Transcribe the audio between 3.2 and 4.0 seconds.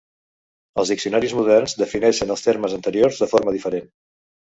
de forma diferent.